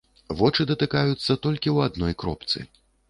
[0.37, 2.59] Вочы датыкаюцца толькі ў адной кропцы.